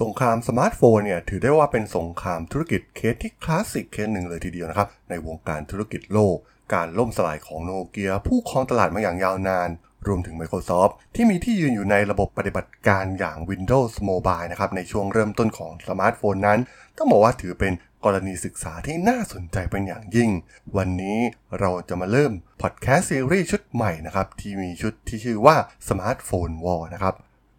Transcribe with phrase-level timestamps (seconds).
[0.00, 6.36] สงครามสมาร์ทโฟนเนี่ยถือได้ว่าเป็นสงครามธุรกิจเคสที่คลาสสิกเคสหนึ่งเลยทีเดียวนะครับ ในวงการธุรกิจโลก
[6.74, 9.68] การล่มสลายของโนเกีย ผู้ครองตลาดมาอย่างยาวนาน
[10.06, 16.60] รวมถึง Microsoft ที่มีที่ยืนอยู่ในระบบปฏิบัติการอย่าง Windows Mobile นะครับ ในช่วงเริ่มต้นของสมาร์ทโฟนนั้น
[16.96, 17.72] ต้องบอกว่าถือเป็น
[18.04, 20.30] กรณีศึกษาที่น่าสนใจเป็นอย่างยิ่ง
[20.76, 21.18] วันนี้
[21.60, 22.32] เราจะมาเริ่ม
[22.62, 25.56] พอดแคสต์ซีรีส์ชุดใหม่นะครับที่มีชุดที่ชื่อว่า
[25.88, 27.14] Smartphone War นะครับ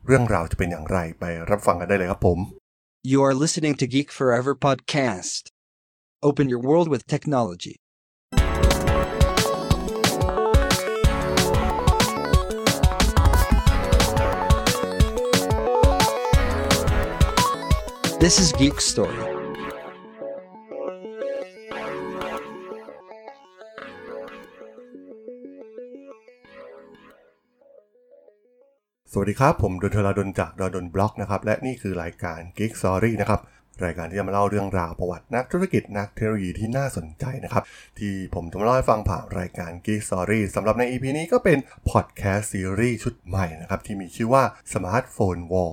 [0.07, 2.39] เรื่องราวจะเป็นอย่างไรไปรับฟังกันได้เลยครับผม
[3.13, 5.43] You are listening to Geek Forever podcast.
[6.23, 7.77] Open your world with technology.
[18.21, 19.34] This is Geek Story.
[29.18, 33.40] สวัสดีครับ ผมดนทราดนจากดนบล็อกนะครับ และนี่คือรายการ Geek Story นะครับ
[33.86, 37.64] รายการที่จะมาเล่าเรื่องราวประวัตินักธุรกิจนักเทคโนโลยีที่น่าสนใจนะครับ
[38.00, 41.58] ที่ผมจะมาเล่าให้ฟังผ่านรายการ Geek Story สำหรับใน EP นี้ก็เป็น
[41.90, 44.44] พอดแคสต์ซีรีส์ชุดใหม่นะครับ ที่มีชื่อว่า
[44.74, 45.72] Smartphone War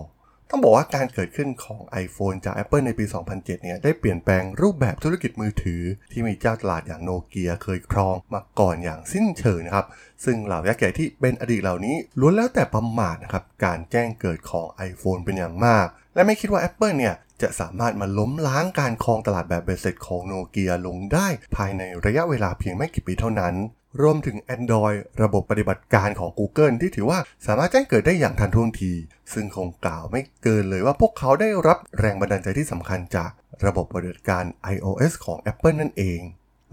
[0.51, 9.87] ต้องบอกว่าการเกิดขึ้นของ iPhone จาก Apple ในปี 2007 เนี่ยได้เปลี่ยนแปลงรูปแบบธุรกิจมือถือ ที่มีเจ้าตลาดอย่างโนเกียเคยครองมาก่อนอย่างสิ้นเชิงนะครับ
[10.25, 21.27] ซึ่งเหล่ายักษ์ใหญ่ที่เป็นอดีตเหล่านี้ล้วนแล้วแต่ประมาทนะครับ การแจ้งเกิดของ iPhone เป็นอย่างมาก และไม่คิดว่า Apple เนี่ยจะสามารถมาล้มล้างการครองตลาดแบบเบสเซ็ตของโนเกียลงได้
[21.57, 23.55] ภายในระยะเวลาเพียงไม่กี่ปีเท่านั้น
[24.01, 28.93] รวมถึง Android ระบบปฏิบัติการของ Google ที่ถือว่าสามารถแจ้งเกิดได้อย่างทันท่วงที
[29.33, 33.31] ซึ่งคงกล่าวไม่เกินเลยว่าพวกเขาได้รับแรงบันดาลใจที่สำคัญจาก
[33.67, 36.23] ระบบปฏิบัติการ iOS ของ Apple นั่นเอง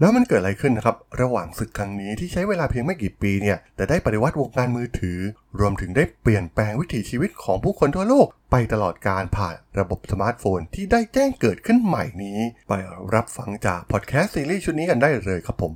[0.00, 5.18] แล้วมันเกิดอะไรขึ้นนะครับ ระหว่างศึกครั้งนี้ที่ใช้เวลาเพียงไม่กี่ปีเนี่ย แต่ได้ปฏิวัติวงการมือถือ
[5.60, 12.72] รวมถึงได้เปลี่ยนแปลงวิถีชีวิตของผู้คนทั่วโลก ไปตลอดกาลผ่านระบบสมาร์ทโฟนที่ได้แจ้งเกิดขึ้นใหม่นี้ ไป
[13.14, 15.74] รับฟังจากพอดแคสต์ซีรีส์ชุดนี้กันได้เลยครับผม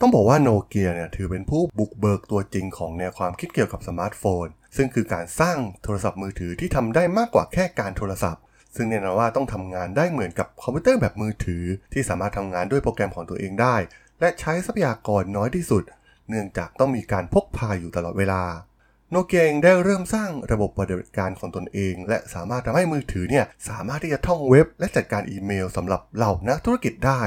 [0.00, 4.46] ต้องบอกว่าโนเกียเนี่ยถือเป็นผู้บุกเบิกตัวจริงของแนวความคิดเกี่ยวกับสมาร์ทโฟน
[4.76, 8.42] ซึ่งคือการสร้างโทรศัพท์มือถือที่ทำได้มากกว่าแค่การโทรศัพท์
[8.76, 13.76] ซึ่งแน่นอนว่าต้องทำงานได้เหมือนกับคอมพิวเตอร์แบบมือถือ ที่สามารถทำงานด้วยโปรแกรมของตัวเองได้
[14.20, 15.82] และใช้ทรัพยากรน้อยที่สุด
[16.28, 18.42] เนื่องจากต้องมีการพกพาอยู่ตลอดเวลา
[19.10, 27.22] โนเกียเองได้เริ่มสร้างระบบปฏิบัติการของตนเอง และสามารถทำให้มือถือเนี่ยสามารถที่จะท่องเว็บ และจัดการอีเมลสำหรับเหล่านักธุรกิจได้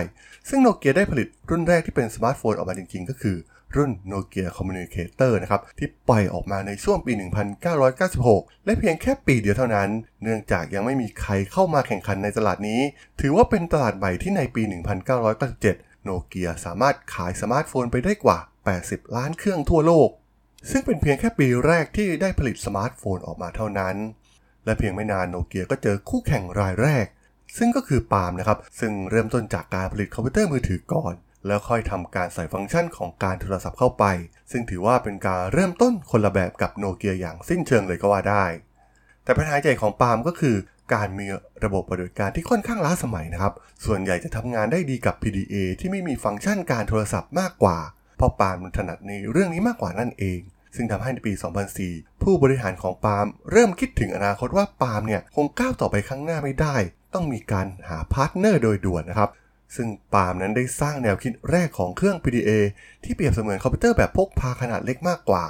[0.49, 3.37] ซึ่งโนเกียได้ผลิตรุ่นแรกที่เป็นสมาร์ทโฟนออกมาจริงๆ ก็คือ
[3.75, 7.13] รุ่น Nokia Communicator นะครับ ที่ปล่อยออกมาในช่วงปี
[7.89, 9.89] 1996 และเพียงแค่ปีเดียวเท่านั้น
[10.23, 12.81] เนื่องจากยังไม่มีใครเข้ามาแข่งขันในตลาดนี้
[13.21, 14.63] ถือว่าเป็นตลาดใหม่ที่ในปี
[15.33, 18.37] 1997 โนเกียสามารถขายสมาร์ทโฟนไปได้กว่า
[18.77, 20.09] 80 ล้านเครื่องทั่วโลก
[20.69, 23.95] ซึ่งเป็นเพียงแค่ปีแรกที่ได้ผลิตสมาร์ทโฟนออกมาเท่านั้น
[24.65, 27.05] และเพียงไม่นานโนเกียก็เจอคู่แข่งรายแรก
[27.57, 31.13] ซึ่งก็คือปาล์มนะครับ ซึ่งเริ่มต้นจากการผลิตคอมพิวเตอร์มือถือก่อน
[31.47, 34.05] แล้วค่อยทำการใส่ฟังก์ชันของการโทรศัพท์เข้าไป
[34.51, 38.45] ซึ่งถือว่าเป็นการเริ่มต้นคนละแบบกับโนเกียอย่างสิ้นเชิงเลยก็ว่าได้
[39.23, 40.55] แต่ปัญหาใหญ่ของปาล์มก็คือ
[40.93, 41.27] การมี
[41.63, 43.53] ระบบปฏิบัติการที่ค่อนข้างล้าสมัยนะครับ
[43.85, 47.77] ส่วนใหญ่จะทำงานได้ดีกับ PDA ที่ไม่มีฟังก์ชันการโทรศัพท์มากกว่า
[48.21, 50.39] เพราะปาล์มถนัดในเรื่องนี้มากกว่านั่นเอง
[50.75, 51.33] ซึ่งทำให้ในปี
[51.77, 56.75] 2004 ผู้บริหารของปาล์มเริ่มคิดถึงอนาคตว่าปาล์มเนี่ยคงก้าวต่อไปข้างหน้าไม่ได้
[57.13, 59.29] ต้องมีการหา partner โดยด่วนนะครับ
[59.75, 62.51] ซึ่งปาล์มนั้นได้สร้างแนวคิดแรกของเครื่อง PDA
[63.03, 65.45] ที่เปรียบเสมือนคอมพิวเตอร์แบบพกพาขนาดเล็กมากกว่า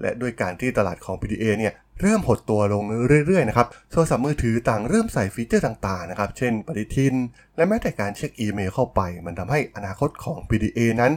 [0.00, 2.84] และด้วยการที่ตลาดของ PDA เนี่ยเริ่มหดตัวลง
[3.26, 7.14] เรื่อยๆนะครับ โทรศัพท์มือถือต่างเริ่มใส่ฟีเจอร์ต่างๆนะครับ เช่นปฏิทิน
[7.56, 11.12] และแม้แต่การเช็คอีเมลเข้าไป มันทำให้อนาคตของ PDA นั้น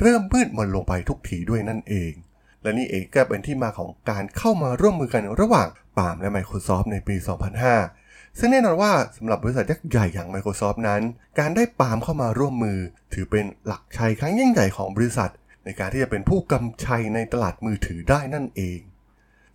[0.00, 2.12] เริ่มมืดมนลงไปทุกทีด้วยนั่นเอง
[2.62, 7.16] และนี่เองก็เป็นที่มาของการเข้ามาร่วมมือกันระหว่างปามและ Microsoft ในปี
[7.76, 11.02] 2005 ซึ่งแน่นอนว่าสำหรับบริษัทยักษ์ใหญ่อย่าง Microsoft นั้น
[11.38, 12.78] การได้ปามเข้ามาร่วมมือ
[13.14, 15.30] ถือเป็นหลักชัยครั้งยิ่งใหญ่ของบริษัท
[15.64, 18.80] ในการที่จะเป็นผู้กำชัยในตลาดมือถือได้นั่นเอง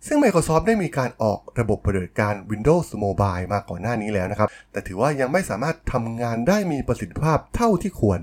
[0.06, 8.20] ซึ่ง Microsoft ได้มีการออกระบบปฏิบัติการ Windows Mobile มาก่อนหน้านี้แล้วนะครับ แต่ถือว่ายังไม่สามารถทำงานได้มีประสิทธิภาพเท่าที่ควร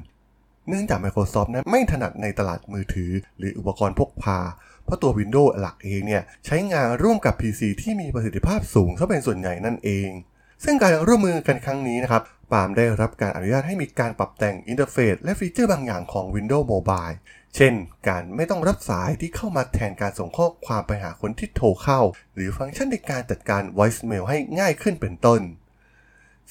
[0.70, 4.40] เนื่องจาก Microsoft นั้นไม่ถนัดในตลาดมือถือ หรืออุปกรณ์พกพา
[4.86, 10.10] เพราะตัว Windows หลักเองเนี่ยใช้งานร่วมกับ PC ที่มีประสิทธิภาพสูงซะเป็นส่วนใหญ่นั่นเอง
[10.64, 17.18] ซึ่งการร่วมมือกันครั้งนี้นะครับปาล์มได้รับการอนุญาตให้มีการปรับแต่ง interface และ feature บางอย่างของ Windows Mobile
[17.56, 17.74] เช่น
[18.08, 22.02] การไม่ต้องรับสายที่เข้ามาแทนการส่งข้อความไปหาคนที่โทรเข้า
[22.36, 25.42] หรือฟังก์ชันในการจัดการ voicemail ให้ง่ายขึ้นเป็นต้น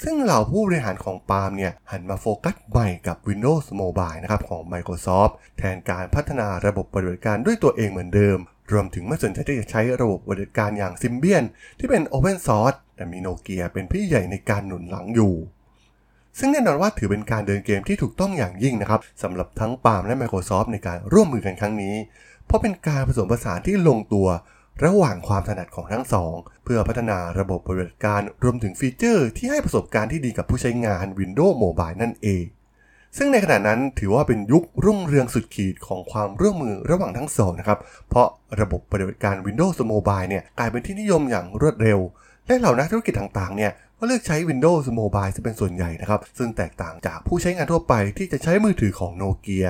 [0.03, 8.39] ซึ่งเหล่าผู้บริหารของปาล์มเนี่ยหันมาโฟกัสใหม่กับ Windows Mobile นะครับของ Microsoft แทนการพัฒนาระบบปฏิบัติการด้วยตัวเองเหมือนเดิม
[8.73, 11.45] รวมถึงไม่สนใจที่จะใช้ระบบปฏิบัติการอย่าง Symbian
[11.79, 15.35] ที่เป็น Open Source แแต่มีโนเกียเป็นพี่ใหญ่ในการหนุนหลังอยู่
[16.39, 21.95] ซึ่งแน่นอนว่าถือเป็นการเดินเกมที่ถูกต้องอย่างยิ่งนะครับสำหรับทั้งปาล์มและ Microsoft ในการร่วมมือกันครั้งนี้
[22.47, 24.27] เพราะเป็นการผสมผสานที่ลงตัว
[24.85, 26.35] ระหว่างความถนัดของทั้งสอง
[26.65, 32.45] เพื่อพัฒนาระบบบัติการรวมถึงฟีเจอร์ที่ให้ประสบการณ์ที่ดีกับผู้ใช้งาน Windows Mobile นั่นเอง
[33.17, 37.79] ซึ่งในขณะนั้นถือว่าเป็นยุครุ่งเรืองสุดขีดของความร่วมมือระหว่างทั้งสองนะครับ
[38.09, 38.29] เพราะ
[38.61, 41.99] ระบบปฏิบัติการ Windows Mobile เนี่ยกลายเป็นที่นิยมอย่างรวดเร็ว
[42.47, 49.69] และเหล่านักธุรกิจต่างๆ เนี่ยก็เลือกใช้ Windows Mobile จะเป็นส่วนใหญ่นะครับ ซึ่งแตกต่างจากผู้ใช้งานทั่วไปที่จะใช้มือถือของโนเกีย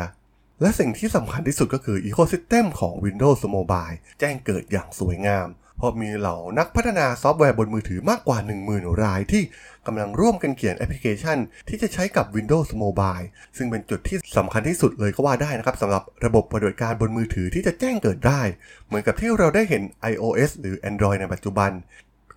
[0.62, 5.49] และสิ่งที่สำคัญที่สุดก็คือ Ecosystem ของ Windows Mobile แจ้งเกิดอย่างสวยงาม
[5.79, 8.38] เพราะมีเหล่านักพัฒนาซอฟต์แวร์บนมือถือมากกว่า
[8.70, 9.43] 10,000 รายที่
[9.87, 11.38] กำลังร่วมกันเขียนแอปพลิเคชัน
[11.69, 13.26] ที่จะใช้กับ Windows Mobile
[13.56, 18.41] ซึ่งเป็นจุดที่สำคัญที่สุดเลยก็ว่าได้นะครับสำหรับระบบปฏิบัติการบนมือถือที่จะแจ้งเกิดได้
[18.87, 19.82] เหมือนกับที่เราได้เห็น
[20.12, 21.70] iOS หรือ Android ในปัจจุบัน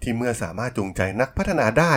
[0.01, 1.93] ที่เมื่อสามารถจูงใจนักพัฒนาได้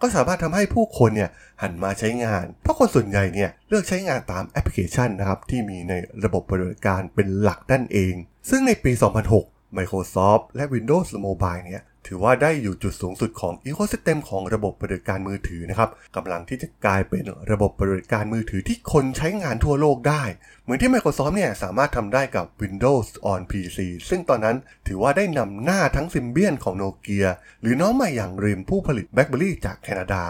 [0.00, 1.30] ก็สามารถทำให้ผู้คนเนี่ย
[1.62, 5.94] หันมาใช้งาน เพราะคนส่วนใหญ่เนี่ยเลือกใช้งานตามแอปพลิเคชันนะครับที่มีใน
[6.24, 8.14] ระบบบริการเป็นหลักนั่นเอง
[8.50, 8.92] ซึ่งในปี
[9.32, 20.22] 2006 Microsoft และ Windows Mobile เนี่ยถือว่าได้อยู่จุดสูงสุดของ Ecosystem ของระบบปฏิบัติการมือถือนะครับกำลังที่จะกลายเป็นระบบปฏิบัติการมือถือที่คนใช้งานทั่วโลกได้
[20.62, 23.78] เหมือนที่ Microsoft เนี่ยสามารถทำได้กับ Windows on PC
[24.08, 27.26] ซึ่งตอนนั้นถือว่าได้นำหน้าทั้ง Symbian ของโนเกีย
[27.60, 30.24] หรือน้องใหม่อย่างริมผู้ผลิต BlackBerry จากแคนาดา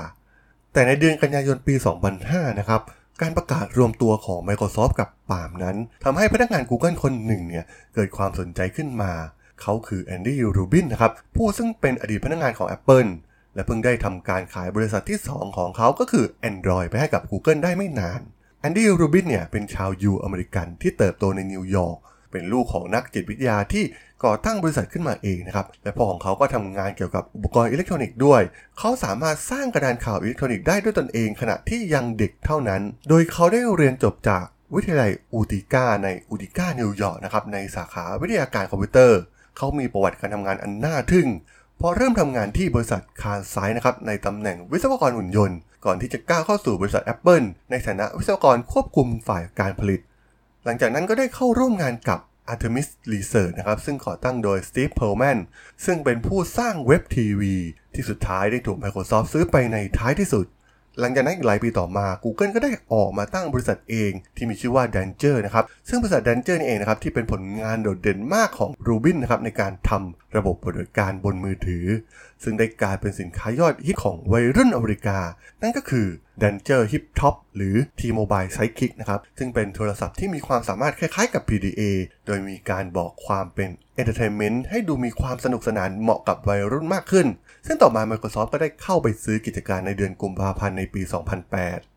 [0.73, 1.75] แต่ในเดือนกันยายนปี
[2.17, 2.83] 2005 นะครับ
[3.23, 7.65] การประกาศรวมตัวของ Microsoft กับปามนั้นทำให้พนักงาน Google คนหนึ่งเนี่ย
[7.95, 9.13] เกิดความสนใจขึ้นมา
[9.63, 13.11] เขาคือแอนดี้รูบินนะครับผู้ซึ่งเป็นอดีตพนักงานของ Apple
[13.55, 18.21] และเพิ่งได้ทำการขายบริษัทที่ 2 ของเขาก็คือ Android ไปให้กับ Google ได้ไม่นาน
[18.61, 21.99] แอนดี้รูบินเนี่ยเป็นชาวยิวอเมริกันที่เติบโตในนิวยอร์ก
[22.33, 23.85] เป็นลูกของนักจิตวิทยาที่
[24.25, 28.43] ก่อตั้งบริษัทขึ้นมาเองนะครับ และพ่อของเขาก็ทำงานเกี่ยวกับอุปกรณ์อิเล็กทรอนิกส์ด้วย
[28.79, 34.45] เขาสามารถสร้างกระดานข่าวอิเล็กทรอนิกส์ได้ด้วยตนเองขณะที่ยังเด็กเท่านั้น โดยเขาได้เรียนจบจาก
[34.75, 39.21] วิทยาลัยอูติก้าในอูติก้านิวยอร์กนะครับในสาขาวิทยาการคอมพิวเตอร์
[39.57, 41.29] เขามีประวัติการทำงานอันน่าทึ่ง
[41.81, 50.01] พอเริ่มทำงานที่บริษัทคาร์ไซนะครับในตำแหน่งวิศวกรหุ่นยนต์ ก่อนที่จะก้าวเข้าสู่บริษัท Apple ในฐานะวิศวกรควบคุมฝ่ายการผลิต
[50.65, 52.19] หลังจากนั้นก็ได้เข้าร่วมงานกับ
[52.53, 55.39] Artemis Research นะครับ ซึ่งก่อตั้งโดย Steve Perlman
[55.85, 57.55] ซึ่งเป็นผู้สร้างเว็บทีวี
[57.95, 60.47] ที่สุดท้ายได้ถูก Microsoft ซื้อไปในท้ายที่สุด
[61.01, 71.85] หลังจากนั้นอีกหลายปีต่อมา Google ก็ได้ออกมาตั้งบริษัทเองที่มีชื่อว่า Danger นะครับ ซึ่งบริษัท Danger นี่เองนะครับ ที่เป็นผลงานโดดเด่นมากของ Rubin นะครับในการทำระบบปฏิบัติการบนมือถือ
[72.43, 75.19] ซึ่งได้กลายเป็นสินค้ายอดฮิตของวัยรุ่นอเมริกา
[75.63, 76.07] นั่นก็คือ
[76.43, 81.83] Danger Hip Top หรือ T-Mobile Sidekick นะครับ ซึ่งเป็นโทรศัพท์ที่มีความสามารถคล้ายๆกับ PDA
[82.27, 87.27] โดยมีการบอกความเป็น Entertainment ให้ดูมีความสนุกสนานเหมาะกับวัยรุ่นมากขึ้น
[87.67, 91.92] ซึ่งต่อมา Microsoft ก็ได้เข้าไปซื้อกิจการในเดือนกุมภาพันธ์ในปี 2008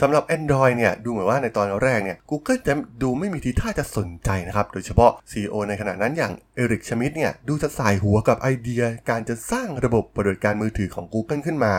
[0.00, 11.74] สำหรับ Android เนี่ยดูเหมือนว่าในตอนแรกเนี่ย Google จะดูไม่มีทีท่าจะสนใจนะครับ โดยเฉพาะ CEO ในขณะนั้นอย่างเอริกชมิดเนี่ยดูจะสายหัวกับไอเดีย การจะสร้างระบบปฏิบัติการมือถือของ Google ขึ้นมา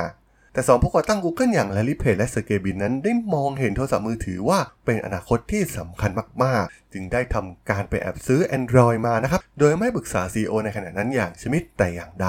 [0.54, 6.12] แต่สองผู้ก่อตั้ง Google อย่าง Larry Page และ Sergey Brin นั้นได้มองเห็นโทรศัพท์มือถือว่าเป็นอนาคตที่สำคัญ
[6.44, 12.28] มากๆ จึงได้ทำการไปแอบซื้อ Android มานะครับโดยไม่ปรึกษา CEO ในขณะนั้นอย่างชมิดแต่อย่างใด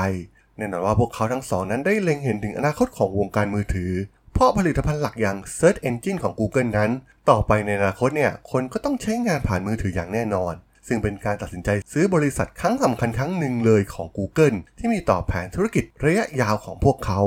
[0.59, 3.93] แน่นอนว่าพวกเขาทั้งสองนั้นได้เล็งเห็นถึงอนาคตของวงการมือถือ
[4.35, 6.91] เพราะผลิตภัณฑ์หลักอย่าง Search Engine ของ Google นั้น
[7.31, 10.55] ต่อไปในอนาคตเนี่ย คนก็ต้องใช้งานผ่านมือถืออย่างแน่นอน
[10.89, 17.21] ซึ่งเป็นการตัดสินใจซื้อบริษัทครั้งสำคัญครั้งหนึ่งเลยของ Google ที่มีต่อแผนธุรกิจระยะยาวของพวกเขา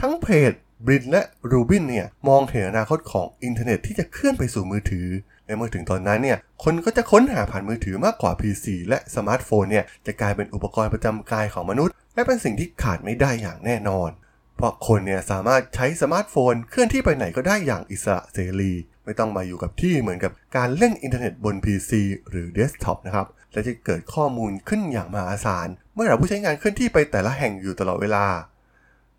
[0.00, 0.52] ทั้ง Page
[0.84, 5.08] Brin และ Rubin เนี่ยมองเห็นอนาคตของอินเทอร์เน็ตที่จะเคลื่อนไปสู่มือถือ
[5.46, 14.10] และเมื่อถึงตอนนั้นเนี่ยคนก็จะค้นหาผ่านมือถือมากกว่า PC และสมาร์ทโฟนเนี่ยจะกลายเป็นอุปกรณ์ประจำกายของมนุษย์ และเป็นสิ่งที่ขาดไม่ได้อย่างแน่นอน
[14.58, 18.72] เพราะคนเนี่ยสามารถใช้สมาร์ทโฟน เคลื่อนที่ไปไหนก็ได้อย่างอิสระเสรี
[19.04, 21.92] ไม่ต้องมาอยู่กับที่เหมือนกับการเล่นอินเทอร์เน็ตบน PC
[22.30, 28.26] หรือเดสก์ท็อปนะครับ และจะเกิดข้อมูลขึ้นอย่างมหาศาล เมื่อเราผู้ใช้งานเคลื่อนที่ไปแต่ละแห่งอยู่ตลอดเวลา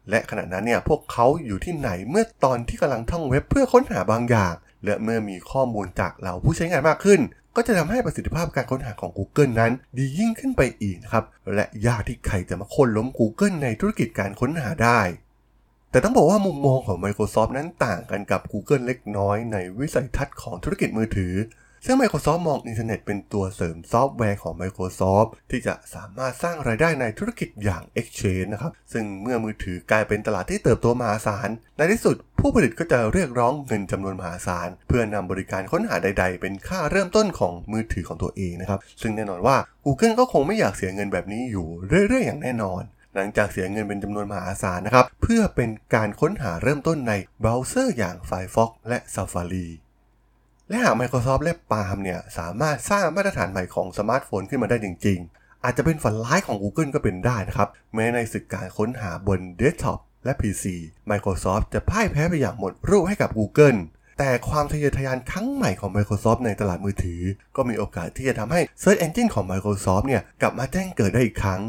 [0.10, 4.53] และขณะนั้นเนี่ยพวกเขาอยู่ที่ไหนเมื่อตอนที่กำลังท่องเว็บเพื่อค้นหาบางอย่าง
[4.86, 7.19] และเมื่อมีข้อมูลจากเราผู้ใช้งานมากขึ้น
[7.55, 15.00] ก็จะทำให้ประสิทธิภาพการค้นหาของ Google นั้น ดียิ่งขึ้นไปอีกนะครับและยากที่ใครจะมาโค่นล้ม Google ในธุรกิจการค้นหาได้
[15.91, 21.36] แต่ต้องบอกว่ามุมมองของ Microsoft นั้นต่างกันกับ Google เล็กน้อยในวิสัยทัศน์ของธุรกิจมือถือ
[21.86, 41.67] ซึ่ง Microsoft มองอินเทอร์เน็ตเป็นตัวเสริมซอฟต์แวร์ของ Microsoft ที่จะสามารถสร้างรายได้ในธุรกิจอย่าง Exchange นะครับ ซึ่งเมื่อมือถือกลายเป็นตลาดที่เติบโตมหาศาล ในที่สุดผู้ผลิตก็จะเรียกร้องเงินจำนวนมหาศาล เพื่อนำบริการค้นหาใด ๆ เป็นค่าเริ่มต้นของมือถือของตัวเองนะครับ ซึ่งแน่นอนว่า Google ก็คงไม่อยากเสียเงินแบบนี้อยู่
[42.08, 42.84] เรื่อย ๆ อย่างแน่นอน
[43.15, 49.67] หลังจากเสียเงินเป็นจำนวนมหาศาลนะครับ เพื่อเป็นการค้นหาเริ่มต้นในเบราว์เซอร์อย่าง Firefox และ Safari
[50.69, 60.63] และหาก Microsoft และ Palm เนี่ยสามารถสร้างมาตรฐานใหม่ของสมาร์ทโฟนขึ้นมาได้จริง ๆ อาจจะเป็นฝันร้ายของ Google ก็เป็นได้นะครับ แม้ในศึกการค้นหาบนเดสก์ท็อปและ PC
[61.11, 63.79] Microsoft จะพ่ายแพ้ไปอย่างหมดรูปให้กับ Google
[64.19, 67.21] แต่ความทะเยอทะยานครั้งใหม่ของ Microsoft ในตลาดมือถือ
[67.55, 71.61] ก็มีโอกาสที่จะทำให้ Search Engine ของ Microsoft เนี่ยกลับมาแจ้งเกิดได้อีกครั้ง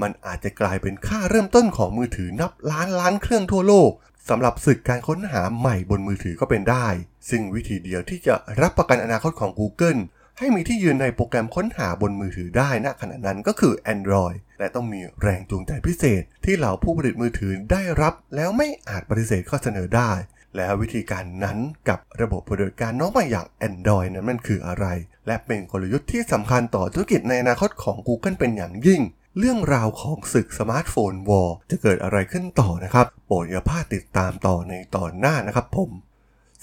[0.00, 3.90] มันอาจจะกลายเป็นค่าเริ่มต้นของมือถือนับล้านล้านเครื่องทั่วโลก
[4.28, 6.86] สำหรับศึกการค้นหาใหม่บนมือถือก็เป็นได้
[7.30, 10.00] ซึ่งวิธีเดียวที่จะรับประกันอนาคตของ Google
[10.38, 20.10] ให้มีที่ยืนในโปรแกรมค้นหาบนมือถือได้ณขณะนั้นก็คือ Android และต้องมีแรงจูงใจพิเศษ ที่เหล่าผู้ผลิตมือถือได้รับแล้วไม่อาจปฏิเสธข้อเสนอได้
[20.56, 21.58] แล้ววิธีการนั้น
[21.88, 24.86] กับระบบปฏิบัติการน้องใหม่อย่าง Android นั้นมันคืออะไร
[25.26, 29.00] และเป็นกลยุทธ์ที่สำคัญต่อธุรกิจในอนาคตของ Google เป็นอย่างยิ่ง
[29.38, 35.90] เรื่องราวของศึก Smartphone War จะเกิดอะไรขึ้นต่อนะครับ โปรดอย่าพลาดติดตามต่อในตอนหน้านะครับผม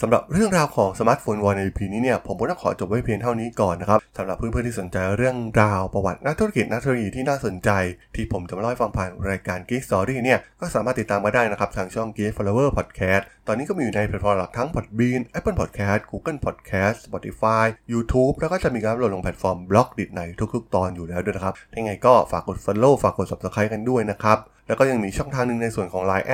[0.01, 7.69] สำหรับเรื่องราวของ Smartphone War ใน EP นี้เนี่ยผมก็ต้องขอจบไว้เพียงเท่านี้ก่อนนะครับสำหรับเพื่อนๆที่สนใจเรื่องราวประวัตินักธุรกิจนักเทคโนโลยีที่น่าสนใจ
[8.15, 18.33] ที่ผมจะมาเล่าให้ฟังผ่านรายการ Geek Story เนี่ยก็สามารถติดตามมาได้นะครับทางช่อง Geek Forever Podcast ตอนนี้ก็มีอยู่ในแพลตฟอร์มหลักทั้ง Podbean Apple Podcast Google Podcast Spotify YouTube
[18.39, 20.21] แล้วก็จะมีการโหลดลงแพลตฟอร์ม Blockdit ใน
[20.53, 24.37] ทุกๆ ตอนอยู่แล้วด้วยนะครับยังไงก็ฝากกด Follow ฝากกด Subscribe กันด้วยนะครับ
[24.67, 26.27] แล้วก็ยังมีช่องทางหนึ่งในส่วนของ Line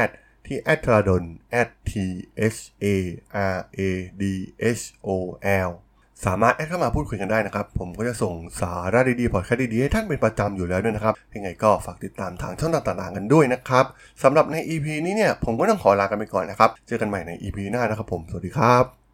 [0.48, 1.24] ที่ a t r a d o n
[1.90, 1.92] t
[2.54, 2.86] h a
[3.54, 3.80] r a
[4.22, 4.24] d
[4.80, 5.10] h o
[5.68, 5.72] l
[6.26, 13.86] สามารถแอดเข้ามาพูดคุยกันได้นะครับ ผมก็จะส่งสาระดีๆพอดแคสต์ดีๆให้ท่านเป็นประจำอยู่แล้วด้วยนะครับยังไงก็ฝากติดตามทางช่องต่างๆกันด้วยนะครับ
[14.24, 19.05] สำหรับใน EP นี้เนี่ยผมก็ต้องขอลากันไปก่อนนะครับ เจอกันใหม่ใน EP หน้านะครับผม สวัสดีครับ